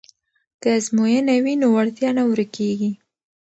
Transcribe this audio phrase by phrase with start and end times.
[0.61, 2.91] که ازموینه وي نو وړتیا نه ورکیږي.